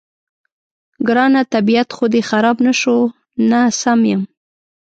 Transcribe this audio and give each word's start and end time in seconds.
ګرانه، 1.07 1.41
طبیعت 1.53 1.89
خو 1.95 2.05
دې 2.13 2.21
خراب 2.29 2.57
نه 2.67 2.73
شو؟ 2.81 2.97
نه، 3.49 3.61
سم 3.79 3.99
یم. 4.11 4.21